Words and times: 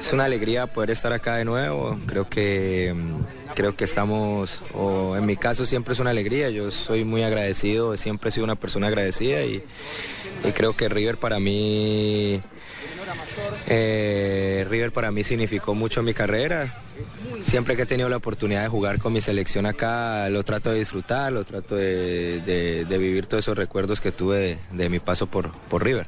Es 0.00 0.12
una 0.12 0.24
alegría 0.24 0.66
poder 0.66 0.90
estar 0.90 1.12
acá 1.12 1.36
de 1.36 1.44
nuevo. 1.44 1.98
Creo 2.06 2.28
que 2.28 2.92
mm, 2.94 3.54
creo 3.54 3.76
que 3.76 3.84
estamos, 3.84 4.60
o 4.74 5.16
en 5.16 5.26
mi 5.26 5.36
caso 5.36 5.66
siempre 5.66 5.94
es 5.94 6.00
una 6.00 6.10
alegría. 6.10 6.50
Yo 6.50 6.70
soy 6.70 7.04
muy 7.04 7.22
agradecido. 7.22 7.96
Siempre 7.96 8.30
he 8.30 8.32
sido 8.32 8.44
una 8.44 8.56
persona 8.56 8.86
agradecida 8.86 9.42
y, 9.42 9.62
creo 10.54 10.74
que 10.74 10.88
River 10.88 11.18
para 11.18 11.38
mí 11.38 12.40
eh, 13.66 14.66
River 14.68 14.90
para 14.90 15.10
mí 15.10 15.22
significó 15.22 15.74
mucho 15.74 16.00
en 16.00 16.06
mi 16.06 16.14
carrera. 16.14 16.82
Siempre 17.44 17.76
que 17.76 17.82
he 17.82 17.86
tenido 17.86 18.08
la 18.08 18.16
oportunidad 18.16 18.62
de 18.62 18.68
jugar 18.68 18.98
con 18.98 19.12
mi 19.12 19.20
selección 19.20 19.66
acá, 19.66 20.28
lo 20.30 20.44
trato 20.44 20.70
de 20.70 20.78
disfrutar, 20.78 21.32
lo 21.32 21.44
trato 21.44 21.74
de 21.74 22.86
vivir 22.88 23.26
todos 23.26 23.44
esos 23.44 23.56
recuerdos 23.56 24.00
que 24.00 24.12
tuve 24.12 24.38
de, 24.38 24.58
de 24.72 24.88
mi 24.88 24.98
paso 24.98 25.26
por, 25.26 25.52
por 25.52 25.84
River. 25.84 26.06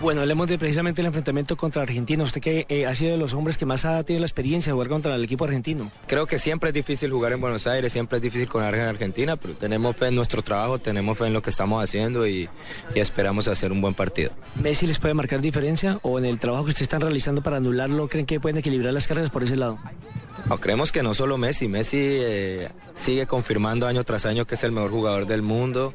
Bueno, 0.00 0.22
hablemos 0.22 0.48
de 0.48 0.56
precisamente 0.56 1.02
el 1.02 1.08
enfrentamiento 1.08 1.56
contra 1.56 1.82
Argentina. 1.82 2.24
Usted 2.24 2.40
que 2.40 2.64
eh, 2.68 2.86
ha 2.86 2.94
sido 2.94 3.12
de 3.12 3.18
los 3.18 3.34
hombres 3.34 3.58
que 3.58 3.66
más 3.66 3.84
ha 3.84 4.02
tenido 4.02 4.20
la 4.20 4.26
experiencia 4.26 4.70
de 4.70 4.74
jugar 4.74 4.88
contra 4.88 5.14
el 5.14 5.22
equipo 5.22 5.44
argentino. 5.44 5.90
Creo 6.06 6.26
que 6.26 6.38
siempre 6.38 6.70
es 6.70 6.74
difícil 6.74 7.10
jugar 7.10 7.32
en 7.32 7.40
Buenos 7.40 7.66
Aires, 7.66 7.92
siempre 7.92 8.16
es 8.16 8.22
difícil 8.22 8.48
en 8.54 8.80
Argentina, 8.80 9.36
pero 9.36 9.54
tenemos 9.54 9.94
fe 9.96 10.06
en 10.06 10.14
nuestro 10.14 10.40
trabajo, 10.42 10.78
tenemos 10.78 11.18
fe 11.18 11.26
en 11.26 11.34
lo 11.34 11.42
que 11.42 11.50
estamos 11.50 11.84
haciendo 11.84 12.26
y, 12.26 12.48
y 12.94 13.00
esperamos 13.00 13.46
hacer 13.46 13.72
un 13.72 13.82
buen 13.82 13.92
partido. 13.92 14.30
¿Messi 14.62 14.86
les 14.86 14.98
puede 14.98 15.12
marcar 15.12 15.40
diferencia 15.42 15.98
o 16.02 16.18
en 16.18 16.24
el 16.24 16.38
trabajo 16.38 16.64
que 16.64 16.70
ustedes 16.70 16.82
están 16.82 17.02
realizando 17.02 17.42
para 17.42 17.58
anularlo 17.58 18.08
creen 18.08 18.24
que 18.24 18.40
pueden 18.40 18.56
equilibrar 18.56 18.94
las 18.94 19.06
carreras 19.06 19.30
por 19.30 19.42
ese 19.42 19.56
lado? 19.56 19.78
No, 20.48 20.58
creemos 20.58 20.90
que 20.90 21.02
no 21.02 21.14
solo 21.14 21.38
Messi, 21.38 21.68
Messi 21.68 21.98
eh, 22.00 22.68
sigue 22.96 23.26
confirmando 23.26 23.86
año 23.86 24.02
tras 24.04 24.26
año 24.26 24.46
que 24.46 24.56
es 24.56 24.64
el 24.64 24.72
mejor 24.72 24.90
jugador 24.90 25.26
del 25.26 25.42
mundo, 25.42 25.94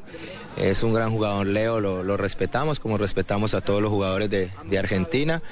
es 0.56 0.82
un 0.82 0.94
gran 0.94 1.10
jugador 1.10 1.46
Leo, 1.46 1.80
lo, 1.80 2.02
lo 2.02 2.16
respetamos 2.16 2.80
como 2.80 2.96
respetamos 2.96 3.52
a 3.52 3.60
todos 3.60 3.82
los 3.82 3.90
jugadores 3.90 4.30
de, 4.30 4.50
de 4.64 4.78
Argentina 4.78 5.42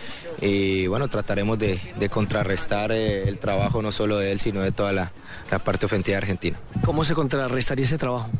y 0.40 0.86
bueno, 0.86 1.08
trataremos 1.08 1.58
de, 1.58 1.78
de 1.98 2.08
contrarrestar 2.08 2.92
eh, 2.92 3.28
el 3.28 3.38
trabajo 3.38 3.82
no 3.82 3.92
solo 3.92 4.16
de 4.18 4.32
él, 4.32 4.40
sino 4.40 4.62
de 4.62 4.72
toda 4.72 4.92
la, 4.92 5.12
la 5.50 5.58
parte 5.58 5.84
ofensiva 5.86 6.16
argentina. 6.18 6.56
¿Cómo 6.84 7.04
se 7.04 7.14
contrarrestaría 7.14 7.84
ese 7.84 7.98
trabajo? 7.98 8.30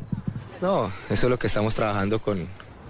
No, 0.62 0.90
eso 1.10 1.26
es 1.26 1.30
lo 1.30 1.38
que 1.38 1.48
estamos 1.48 1.74
trabajando 1.74 2.20
con, 2.20 2.46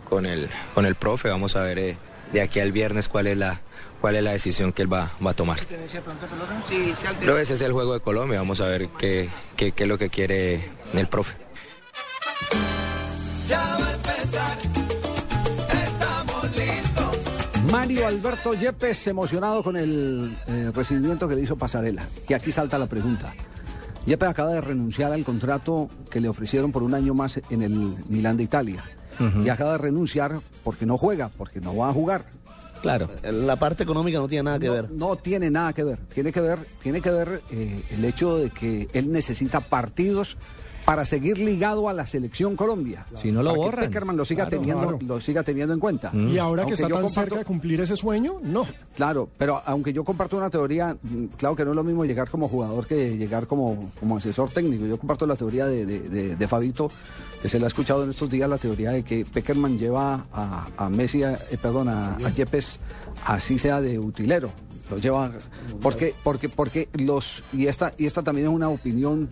con, 0.09 0.27
el, 0.27 0.49
con 0.75 0.87
el 0.87 0.95
profe, 0.95 1.29
vamos 1.29 1.57
a 1.57 1.63
ver 1.63 1.79
eh, 1.79 1.97
de 2.35 2.43
aquí 2.43 2.59
al 2.59 2.73
viernes 2.73 3.09
cuál 3.09 3.29
es 3.29 3.39
la, 3.39 3.61
cuál 4.01 4.17
es 4.17 4.25
la 4.25 4.33
decisión 4.33 4.73
que 4.73 4.83
él 4.83 4.93
va, 4.93 5.13
va 5.25 5.31
a 5.31 5.35
tomar. 5.35 5.59
Pero 7.21 7.39
ese 7.39 7.55
es 7.55 7.61
el 7.61 7.73
juego 7.73 7.95
de 7.95 8.01
Colombia, 8.01 8.41
vamos 8.41 8.61
a 8.61 8.67
ver 8.67 8.89
qué, 8.99 9.31
qué, 9.57 9.71
qué 9.71 9.85
es 9.85 9.89
lo 9.89 9.97
que 9.97 10.11
quiere 10.11 10.69
el 10.93 11.07
profe. 11.07 11.35
Mario 17.71 18.07
Alberto 18.07 18.55
Yepes 18.55 19.07
emocionado 19.07 19.63
con 19.63 19.77
el 19.77 20.37
eh, 20.47 20.71
recibimiento 20.75 21.29
que 21.29 21.37
le 21.37 21.43
hizo 21.43 21.57
Pasarela. 21.57 22.07
Y 22.29 22.35
aquí 22.35 22.51
salta 22.51 22.79
la 22.79 22.87
pregunta. 22.87 23.33
Yepes 24.07 24.29
acaba 24.29 24.51
de 24.51 24.61
renunciar 24.61 25.13
al 25.13 25.25
contrato 25.25 25.89
que 26.11 26.21
le 26.21 26.29
ofrecieron 26.29 26.73
por 26.73 26.83
un 26.83 26.95
año 26.95 27.15
más 27.15 27.41
en 27.51 27.63
el 27.63 27.73
Milán 28.09 28.37
de 28.37 28.43
Italia. 28.43 28.85
Y 29.45 29.49
acaba 29.49 29.73
de 29.73 29.79
renunciar 29.79 30.41
porque 30.63 30.87
no 30.87 30.97
juega, 30.97 31.29
porque 31.29 31.61
no 31.61 31.77
va 31.77 31.91
a 31.91 31.93
jugar. 31.93 32.27
Claro. 32.83 33.09
La 33.23 33.57
parte 33.57 33.83
económica 33.83 34.19
no 34.19 34.29
tiene 34.29 34.43
nada 34.43 34.59
que 34.59 34.67
no, 34.67 34.73
ver. 34.73 34.91
No 34.91 35.17
tiene 35.17 35.51
nada 35.51 35.73
que 35.73 35.85
ver. 35.85 35.99
Tiene 36.01 36.33
que 36.33 36.41
ver, 36.41 36.67
tiene 36.83 37.01
que 37.01 37.11
ver 37.11 37.43
eh, 37.51 37.83
el 37.91 38.05
hecho 38.05 38.37
de 38.37 38.51
que 38.51 38.89
él 38.93 39.11
necesita 39.11 39.61
partidos 39.61 40.37
para 40.85 41.05
seguir 41.05 41.39
ligado 41.39 41.89
a 41.89 41.93
la 41.93 42.07
selección 42.07 42.57
Colombia. 42.57 43.07
Si 43.15 43.33
no 43.33 43.43
lo 43.43 43.55
borran. 43.55 43.87
Peckerman 43.87 44.17
lo 44.17 44.25
siga 44.25 44.45
Claro, 44.47 44.59
teniendo, 44.61 44.83
claro. 44.89 44.99
lo 45.07 45.21
siga 45.21 45.43
teniendo 45.43 45.73
en 45.75 45.81
cuenta. 45.81 46.11
Y 46.15 46.37
ahora 46.39 46.63
Aunque 46.63 46.77
que 46.77 46.83
está 46.83 46.89
tan 46.95 47.03
comparto- 47.05 47.21
cerca 47.21 47.37
de 47.39 47.45
cumplir 47.45 47.81
ese 47.81 47.97
sueño, 47.97 48.37
no. 48.43 48.67
Claro, 48.95 49.29
pero 49.39 49.63
aunque 49.65 49.93
yo 49.93 50.05
comparto 50.05 50.37
una 50.37 50.51
teoría, 50.51 50.95
mm, 51.03 51.25
claro 51.37 51.57
que 51.57 51.65
no 51.65 51.71
es 51.71 51.77
lo 51.77 51.85
mismo 51.85 52.05
llegar 52.05 52.29
como 52.29 52.49
jugador 52.49 52.87
que 52.87 53.17
llegar 53.17 53.47
como, 53.47 53.91
como 53.99 54.17
asesor 54.19 54.51
técnico. 54.51 54.85
Yo 54.87 54.99
comparto 54.99 55.27
la 55.27 55.37
teoría 55.37 55.67
de, 55.67 55.87
de- 55.87 56.01
de- 56.09 56.37
de 56.37 56.49
Fabito, 56.49 56.91
que 57.41 57.49
se 57.49 57.59
le 57.59 57.65
ha 57.65 57.69
escuchado 57.69 58.05
en 58.05 58.11
estos 58.11 58.29
días, 58.29 58.49
la 58.49 58.59
teoría 58.59 58.91
de 58.91 59.03
que 59.03 59.25
Peckerman 59.25 59.79
lleva 59.79 60.27
a, 60.33 60.67
a 60.77 60.89
Messi, 60.91 61.23
a- 61.23 61.33
eh, 61.51 61.59
perdón, 61.61 61.89
a, 61.89 62.17
a 62.17 62.29
Yepes, 62.31 62.79
así 63.27 63.59
sea 63.59 63.81
de 63.81 63.99
utilero. 63.99 64.51
Lleva, 65.01 65.33
porque, 65.81 66.15
porque, 66.23 66.49
porque 66.49 66.89
los, 66.95 67.45
y 67.53 67.67
esta, 67.67 67.95
y 67.99 68.07
esta 68.07 68.23
también 68.23 68.49
es 68.49 68.53
una 68.53 68.69
opinión, 68.69 69.29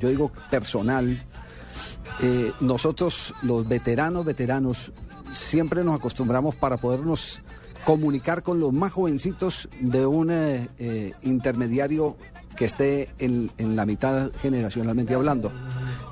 yo 0.00 0.08
digo, 0.08 0.32
personal, 0.50 1.22
eh, 2.20 2.52
nosotros, 2.60 3.34
los 3.42 3.66
veteranos, 3.68 4.24
veteranos, 4.24 4.92
siempre 5.32 5.84
nos 5.84 5.98
acostumbramos 5.98 6.54
para 6.54 6.76
podernos 6.76 7.42
comunicar 7.84 8.42
con 8.42 8.58
los 8.58 8.72
más 8.72 8.92
jovencitos 8.92 9.68
de 9.80 10.06
un 10.06 10.30
eh, 10.30 10.68
eh, 10.78 11.12
intermediario 11.22 12.16
que 12.56 12.64
esté 12.64 13.12
en, 13.18 13.50
en 13.58 13.76
la 13.76 13.86
mitad 13.86 14.30
generacionalmente 14.40 15.14
hablando. 15.14 15.52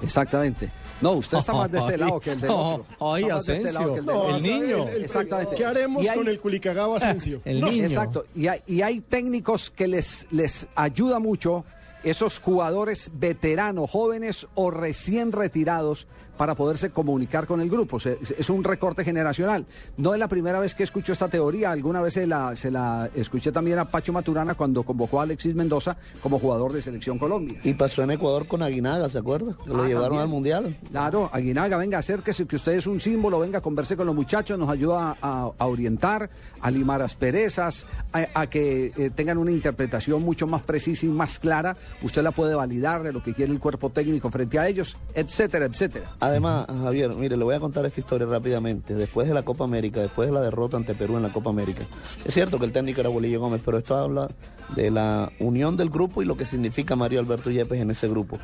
Exactamente. 0.03 0.71
No, 1.01 1.13
usted 1.13 1.39
está 1.39 1.53
más 1.53 1.71
de 1.71 1.79
este 1.79 1.99
lado 1.99 2.21
que 2.21 2.33
el 2.33 2.41
del 2.41 2.51
otro. 2.51 2.87
Ay, 3.01 3.23
Está 3.25 3.35
más 3.35 3.47
de 3.47 3.53
este 3.55 3.73
lado 3.73 3.95
que 3.95 4.01
el 4.01 4.09
el 4.37 4.43
niño. 4.43 4.89
Exactamente. 4.89 5.57
¿Qué 5.57 5.65
haremos 5.65 6.09
hay- 6.09 6.17
con 6.17 6.29
el 6.29 6.41
Culicagao 6.41 6.97
Asensio? 6.97 7.41
No. 7.47 7.69
Exacto. 7.69 8.25
Y 8.35 8.47
hay, 8.49 8.61
y 8.67 8.83
hay 8.83 9.01
técnicos 9.01 9.71
que 9.71 9.89
les, 9.89 10.27
les 10.31 10.67
ayuda 10.75 11.19
mucho 11.19 11.65
esos 12.03 12.39
jugadores 12.39 13.11
veteranos, 13.15 13.91
jóvenes 13.91 14.47
o 14.55 14.71
recién 14.71 15.33
retirados 15.33 16.07
para 16.37 16.55
poderse 16.55 16.91
comunicar 16.91 17.47
con 17.47 17.61
el 17.61 17.71
grupo. 17.71 17.99
Se- 18.01 18.19
Es 18.39 18.51
un 18.51 18.65
recorte 18.65 19.05
generacional. 19.05 19.67
No 19.97 20.13
es 20.15 20.21
la 20.21 20.29
primera 20.29 20.59
vez 20.61 20.75
que 20.75 20.83
escucho 20.83 21.13
esta 21.13 21.29
teoría. 21.29 21.71
Alguna 21.71 22.01
vez 22.03 22.15
se 22.15 22.27
la, 22.27 22.55
se 22.57 22.71
la 22.71 23.09
escuché 23.15 23.53
también 23.53 23.79
a 23.79 23.85
Pacho 23.91 24.13
Maturana 24.13 24.55
cuando 24.55 24.83
convocó 24.83 25.21
a 25.21 25.25
Alexis 25.25 25.55
Mendoza 25.55 25.97
como 26.23 26.39
jugador 26.39 26.73
de 26.73 26.83
Selección 26.83 27.19
Colombia. 27.19 27.59
Y 27.63 27.75
pasó 27.75 28.03
en 28.03 28.11
Ecuador 28.13 28.47
con 28.47 28.63
Aguinaga, 28.63 29.09
¿se 29.11 29.19
acuerda? 29.19 29.57
Que 29.65 29.71
lo 29.71 29.83
Ah, 29.83 29.87
llevaron 29.87 30.03
también. 30.19 30.23
al 30.23 30.29
Mundial. 30.29 30.79
Claro, 30.91 31.31
Aguinaga, 31.33 31.77
venga, 31.77 31.99
acérquese, 31.99 32.47
que 32.47 32.57
usted 32.57 32.73
es 32.73 32.87
un 32.87 33.01
símbolo, 33.01 33.39
venga, 33.39 33.61
converse 33.61 33.97
con 33.97 34.07
los 34.07 34.15
muchachos, 34.15 34.59
nos 34.59 34.69
ayuda 34.69 35.17
a, 35.23 35.51
a 35.57 35.67
orientar, 35.67 36.29
a 36.61 36.71
limar 36.71 37.03
asperezas, 37.03 37.87
a, 38.13 38.41
a 38.41 38.47
que 38.49 38.93
eh, 38.97 39.11
tengan 39.15 39.39
una 39.39 39.51
interpretación 39.51 40.23
mucho 40.23 40.47
más 40.47 40.63
precisa 40.63 41.07
y 41.07 41.09
más 41.09 41.39
clara. 41.39 41.77
Usted 42.03 42.23
la 42.23 42.31
puede 42.33 42.55
validar 42.55 43.03
de 43.03 43.13
lo 43.13 43.23
que 43.23 43.35
quiere 43.35 43.53
el 43.53 43.61
cuerpo 43.61 43.91
técnico 43.91 44.31
frente 44.31 44.59
a 44.59 44.69
ellos, 44.69 44.97
etcétera, 45.15 45.67
etcétera. 45.67 46.11
Además, 46.25 46.65
Javier, 46.67 47.15
mire, 47.15 47.37
le 47.37 47.45
voy 47.45 47.55
a 47.55 47.61
contar 47.61 47.85
esta 47.85 48.01
historia 48.01 48.27
rápidamente. 48.27 48.95
Después 48.95 49.29
de 49.29 49.35
la 49.35 49.43
Copa 49.43 49.65
América, 49.65 50.01
después 50.01 50.27
de 50.27 50.33
la 50.33 50.41
derrota 50.41 50.79
ante 50.79 50.95
Perú 50.95 51.19
en 51.19 51.23
la 51.23 51.31
Copa 51.31 51.51
América, 51.51 51.83
es 52.25 52.33
cierto 52.33 52.59
que 52.59 52.65
el 52.65 52.73
técnico 52.73 53.03
era 53.03 53.11
Bolillo 53.11 53.41
Gómez, 53.41 53.61
pero 53.63 53.77
esto 53.77 53.95
habla 53.95 54.31
de 54.75 54.91
la 54.91 55.31
unión 55.39 55.77
del 55.77 55.91
grupo 55.91 56.23
y 56.23 56.25
lo 56.25 56.35
que 56.35 56.47
significa 56.47 56.97
Mario 56.97 57.21
Alberto 57.21 57.51
Yepes 57.51 57.79
en 57.79 57.91
ese 57.91 58.09
grupo. 58.09 58.39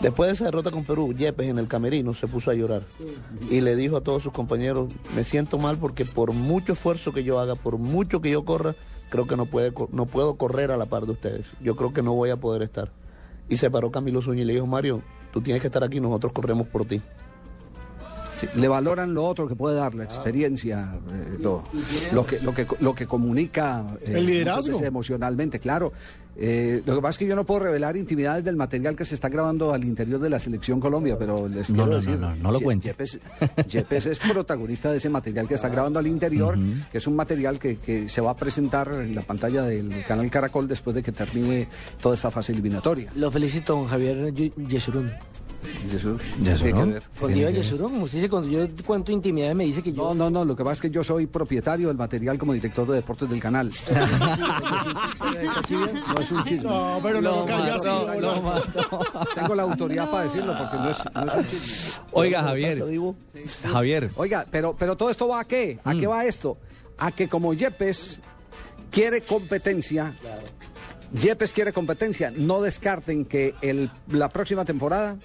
Después 0.00 0.26
de 0.26 0.34
esa 0.34 0.46
derrota 0.46 0.72
con 0.72 0.82
Perú, 0.82 1.14
Yepes 1.14 1.48
en 1.48 1.58
el 1.58 1.68
camerino 1.68 2.12
se 2.12 2.26
puso 2.26 2.50
a 2.50 2.54
llorar 2.54 2.82
y 3.48 3.60
le 3.60 3.76
dijo 3.76 3.98
a 3.98 4.00
todos 4.00 4.24
sus 4.24 4.32
compañeros, 4.32 4.92
me 5.14 5.22
siento 5.22 5.58
mal 5.58 5.78
porque 5.78 6.04
por 6.04 6.32
mucho 6.32 6.72
esfuerzo 6.72 7.12
que 7.12 7.22
yo 7.22 7.38
haga, 7.38 7.54
por 7.54 7.78
mucho 7.78 8.20
que 8.20 8.32
yo 8.32 8.44
corra, 8.44 8.74
creo 9.10 9.28
que 9.28 9.36
no, 9.36 9.46
puedo 9.46 10.34
correr 10.34 10.72
a 10.72 10.76
la 10.76 10.86
par 10.86 11.06
de 11.06 11.12
ustedes. 11.12 11.46
Yo 11.60 11.76
creo 11.76 11.92
que 11.92 12.02
no 12.02 12.14
voy 12.14 12.30
a 12.30 12.36
poder 12.36 12.62
estar. 12.62 12.90
Y 13.48 13.58
se 13.58 13.70
paró 13.70 13.92
Camilo 13.92 14.22
Zúñiga 14.22 14.42
y 14.42 14.46
le 14.46 14.52
dijo, 14.54 14.66
Mario, 14.66 15.02
tú 15.32 15.40
tienes 15.40 15.60
que 15.60 15.68
estar 15.68 15.82
aquí, 15.82 16.00
nosotros 16.00 16.32
corremos 16.32 16.68
por 16.68 16.84
ti. 16.84 17.00
Le 18.56 18.68
valoran 18.68 19.14
lo 19.14 19.24
otro 19.24 19.46
que 19.46 19.54
puede 19.54 19.76
dar, 19.76 19.94
la 19.94 20.04
experiencia, 20.04 20.92
lo, 21.42 22.26
que, 22.26 22.40
lo, 22.40 22.54
que, 22.54 22.66
lo 22.80 22.94
que 22.94 23.06
comunica 23.06 23.84
eh, 24.04 24.12
El 24.16 24.26
liderazgo. 24.26 24.82
emocionalmente, 24.84 25.58
claro. 25.58 25.92
Eh, 26.34 26.80
lo 26.86 26.94
que 26.96 27.02
pasa 27.02 27.10
es 27.10 27.18
que 27.18 27.26
yo 27.26 27.36
no 27.36 27.44
puedo 27.44 27.60
revelar 27.60 27.94
intimidades 27.94 28.42
del 28.42 28.56
material 28.56 28.96
que 28.96 29.04
se 29.04 29.14
está 29.14 29.28
grabando 29.28 29.74
al 29.74 29.84
interior 29.84 30.18
de 30.18 30.30
la 30.30 30.40
selección 30.40 30.80
Colombia, 30.80 31.18
pero 31.18 31.46
les 31.46 31.68
No, 31.68 31.74
quiero 31.76 31.90
no, 31.90 31.96
decir, 31.96 32.18
no, 32.18 32.30
no, 32.30 32.36
no 32.36 32.52
lo 32.52 32.60
cuente. 32.60 32.88
Yepes, 32.88 33.20
Yepes 33.68 34.06
es 34.06 34.18
protagonista 34.18 34.90
de 34.90 34.96
ese 34.96 35.10
material 35.10 35.46
que 35.46 35.54
está 35.56 35.68
grabando 35.68 35.98
al 35.98 36.06
interior, 36.06 36.56
que 36.90 36.96
es 36.96 37.06
un 37.06 37.16
material 37.16 37.58
que, 37.58 37.76
que 37.76 38.08
se 38.08 38.22
va 38.22 38.30
a 38.30 38.36
presentar 38.36 38.88
en 38.92 39.14
la 39.14 39.20
pantalla 39.20 39.62
del 39.64 39.90
canal 40.08 40.30
Caracol 40.30 40.66
después 40.66 40.96
de 40.96 41.02
que 41.02 41.12
termine 41.12 41.68
toda 42.00 42.14
esta 42.14 42.30
fase 42.30 42.52
eliminatoria. 42.52 43.10
Lo 43.14 43.30
felicito, 43.30 43.74
don 43.76 43.86
Javier 43.86 44.32
Ye- 44.32 44.52
Yesurún. 44.68 45.10
Yesur. 45.90 46.18
Yesur, 46.42 46.56
Tiene 46.64 46.72
que 46.72 46.72
¿no? 46.72 46.86
ver. 46.92 47.02
Con 47.18 47.32
Diego 47.34 47.50
Yesuro, 47.50 47.84
como 47.84 48.04
usted 48.04 48.18
dice, 48.18 48.28
cuando 48.30 48.48
yo 48.48 48.66
cuento 48.84 49.12
intimidad 49.12 49.54
me 49.54 49.64
dice 49.64 49.82
que 49.82 49.92
yo... 49.92 50.02
No, 50.02 50.14
no, 50.14 50.30
no, 50.30 50.44
lo 50.44 50.56
que 50.56 50.62
pasa 50.64 50.74
es 50.74 50.80
que 50.80 50.90
yo 50.90 51.04
soy 51.04 51.26
propietario 51.26 51.88
del 51.88 51.96
material 51.96 52.38
como 52.38 52.52
director 52.52 52.86
de 52.88 52.96
deportes 52.96 53.28
del 53.28 53.40
canal. 53.40 53.70
No 55.22 56.20
es 56.20 56.30
un 56.30 56.44
chisme. 56.44 56.62
No, 56.64 57.00
pero 57.02 57.20
no 57.20 57.30
lo 57.30 57.44
hola. 57.44 58.16
lo 58.16 58.42
mató. 58.42 59.00
Tengo 59.34 59.54
la 59.54 59.62
autoridad 59.62 60.10
para 60.10 60.24
decirlo 60.24 60.54
porque 60.56 60.76
no 60.76 60.90
es, 60.90 60.98
no 61.14 61.26
es 61.26 61.34
un 61.34 61.46
chisme. 61.46 62.02
Oiga, 62.12 62.42
Javier. 62.42 62.84
Javier. 63.72 64.10
Oiga, 64.16 64.46
pero, 64.50 64.76
pero 64.76 64.96
todo 64.96 65.10
esto 65.10 65.28
va 65.28 65.40
a 65.40 65.44
qué? 65.44 65.78
¿A 65.84 65.94
qué 65.94 66.06
va 66.06 66.24
esto? 66.24 66.58
A 66.98 67.10
que 67.12 67.28
como 67.28 67.54
Yepes 67.54 68.20
quiere 68.90 69.22
competencia, 69.22 70.12
Yepes 71.12 71.52
quiere 71.52 71.72
competencia, 71.72 72.32
no 72.34 72.60
descarten 72.60 73.24
que 73.24 73.54
el, 73.62 73.90
la 74.08 74.28
próxima 74.28 74.64
temporada 74.64 75.16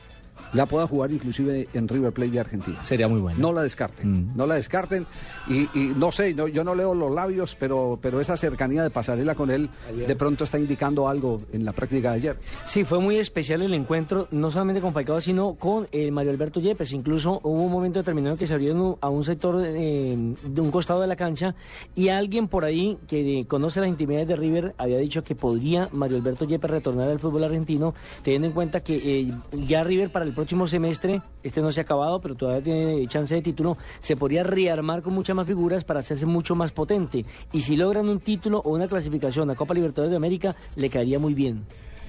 la 0.54 0.66
pueda 0.66 0.88
jugar 0.88 1.12
inclusive 1.12 1.68
en 1.74 1.88
River 1.88 2.12
Plate 2.14 2.32
de 2.32 2.40
Argentina. 2.40 2.84
Sería 2.84 3.08
muy 3.08 3.20
bueno. 3.22 3.38
No 3.40 3.54
la 3.54 3.62
descarten, 3.64 4.36
no 4.36 4.46
la 4.48 4.56
descarten. 4.56 5.06
Y, 5.48 5.70
y 5.78 5.94
no 5.98 6.12
sé, 6.12 6.34
no- 6.34 6.48
yo 6.48 6.64
no 6.64 6.76
leo 6.76 6.94
los 6.94 7.12
labios, 7.12 7.56
pero, 7.60 8.00
pero 8.02 8.20
esa 8.22 8.38
cercanía 8.38 8.84
de 8.84 8.90
pasarela 8.90 9.36
con 9.36 9.52
él 9.52 9.70
de 9.96 10.16
pronto 10.16 10.44
está 10.44 10.58
indicando 10.60 11.08
algo 11.08 11.42
en 11.54 11.66
la 11.66 11.74
práctica 11.74 12.10
de 12.12 12.16
ayer. 12.16 12.38
Sí, 12.66 12.84
fue 12.84 13.00
muy 13.00 13.18
especial 13.18 13.62
el 13.62 13.74
encuentro, 13.74 14.28
no 14.32 14.52
solamente 14.52 14.82
con 14.82 14.94
Falcao, 14.94 15.22
sino 15.22 15.56
con 15.56 15.88
eh, 15.92 16.12
Mario 16.12 16.32
Alberto 16.32 16.60
Yepes. 16.60 16.92
Incluso 16.92 17.40
hubo 17.44 17.64
un 17.64 17.72
momento 17.72 18.00
determinado 18.00 18.34
en 18.34 18.40
que 18.40 18.48
se 18.48 18.54
abrieron 18.54 18.96
a 19.02 19.10
un 19.10 19.24
sector 19.24 19.62
eh, 19.66 20.18
de 20.44 20.62
un 20.62 20.72
costado 20.72 21.02
de 21.02 21.08
la 21.08 21.16
cancha 21.16 21.56
y 21.96 22.10
alguien 22.10 22.48
por 22.48 22.66
ahí 22.66 22.98
que 23.08 23.40
eh, 23.40 23.46
conoce 23.48 23.80
las 23.80 23.90
intimidades 23.90 24.28
de 24.28 24.36
River 24.36 24.76
había 24.78 24.98
dicho 24.98 25.24
que 25.24 25.36
podría 25.36 25.90
Mario 25.92 26.18
Alberto 26.18 26.46
Yepes 26.46 26.70
retornar 26.70 27.10
al 27.10 27.20
fútbol 27.20 27.44
argentino, 27.44 27.94
teniendo 28.24 28.48
en 28.48 28.54
cuenta 28.54 28.82
que 28.82 29.22
eh, 29.22 29.34
ya 29.68 29.84
River 29.84 30.12
para 30.12 30.26
el 30.26 30.34
próximo 30.38 30.68
semestre, 30.68 31.20
este 31.42 31.62
no 31.62 31.72
se 31.72 31.80
ha 31.80 31.84
acabado, 31.84 32.22
pero 32.22 32.36
todavía 32.36 32.64
tiene 32.64 33.08
chance 33.08 33.34
de 33.34 33.42
título, 33.42 33.76
se 34.00 34.16
podría 34.16 34.44
rearmar 34.44 35.02
con 35.02 35.16
muchas 35.16 35.36
más 35.36 35.48
figuras 35.48 35.84
para 35.84 36.02
hacerse 36.02 36.28
mucho 36.28 36.54
más 36.54 36.72
potente. 36.72 37.26
Y 37.54 37.62
si 37.62 37.76
logran 37.76 38.08
un 38.08 38.20
título 38.20 38.62
o 38.64 38.70
una 38.70 38.88
clasificación 38.88 39.50
a 39.50 39.56
Copa 39.56 39.74
Libertadores 39.74 40.12
de 40.12 40.18
América, 40.18 40.56
le 40.76 40.92
caería 40.92 41.18
muy 41.18 41.34
bien. 41.34 41.66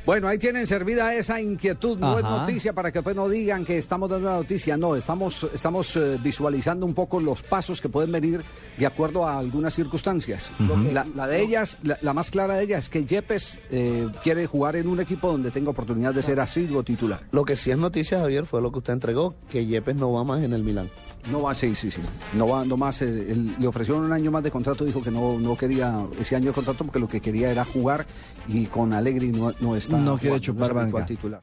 Bueno, 0.09 0.27
ahí 0.27 0.39
tienen 0.39 0.67
servida 0.67 1.13
esa 1.15 1.39
inquietud. 1.39 1.99
No 1.99 2.17
es 2.19 2.25
noticia 2.25 2.73
para 2.73 2.91
que 2.91 3.01
después 3.01 3.15
no 3.15 3.29
digan 3.29 3.67
que 3.67 3.77
estamos 3.77 4.09
dando 4.09 4.27
una 4.31 4.39
noticia. 4.39 4.75
No, 4.79 4.97
estamos, 4.97 5.47
estamos 5.53 5.95
eh, 5.97 6.17
visualizando 6.23 6.87
un 6.87 6.95
poco 6.95 7.21
los 7.21 7.43
pasos 7.43 7.79
que 7.83 7.91
pueden 7.91 8.11
venir 8.11 8.41
de 8.79 8.87
acuerdo 8.87 9.27
a 9.29 9.37
algunas 9.39 9.75
circunstancias. 9.75 10.51
la, 10.95 11.07
la 11.15 11.27
de 11.27 11.43
ellas, 11.43 11.77
la, 11.83 11.99
la 12.01 12.15
más 12.15 12.31
clara 12.31 12.55
de 12.55 12.65
ellas 12.65 12.85
es 12.85 12.89
que 12.89 13.05
Yepes 13.05 13.59
eh, 13.71 14.09
quiere 14.23 14.47
jugar 14.47 14.77
en 14.77 14.89
un 14.89 14.99
equipo 14.99 15.31
donde 15.31 15.51
tenga 15.51 15.69
oportunidad 15.73 16.15
de 16.15 16.23
ser 16.23 16.41
asiduo 16.41 16.83
titular. 16.83 17.21
Lo 17.31 17.45
que 17.45 17.55
sí 17.57 17.71
es 17.71 17.77
noticia, 17.77 18.21
Javier, 18.21 18.47
fue 18.47 18.63
lo 18.63 18.73
que 18.73 18.79
usted 18.79 18.95
entregó, 18.95 19.35
que 19.51 19.67
Yepes 19.67 19.95
no 19.97 20.11
va 20.11 20.25
más 20.25 20.43
en 20.43 20.55
el 20.55 20.63
Milán. 20.63 20.89
No 21.31 21.43
va, 21.43 21.55
sí, 21.55 21.75
sí, 21.75 21.91
sí. 21.91 22.01
No 22.33 22.49
va, 22.49 22.65
no 22.65 22.79
más. 22.79 23.03
eh, 23.03 23.27
él- 23.31 23.55
le 23.59 23.67
ofrecieron 23.67 24.07
un 24.07 24.13
año 24.15 24.31
más 24.31 24.43
de 24.43 24.51
contrato, 24.51 24.87
dijo 24.87 25.03
que 25.03 25.11
no, 25.11 25.39
no 25.39 25.55
quería 25.55 25.99
ese 26.19 26.35
año 26.35 26.47
de 26.47 26.53
contrato 26.53 26.85
porque 26.85 26.99
lo 26.99 27.09
que 27.09 27.21
quería 27.21 27.51
era 27.51 27.67
jugar 27.67 28.07
y 28.47 28.65
con 28.67 28.95
Alegri 28.95 29.33
no, 29.33 29.53
no 29.61 29.77
está. 29.77 29.98
No 30.05 30.17
quiere 30.17 30.41
chupar 30.41 30.73
banca. 30.73 31.05
titular. 31.05 31.43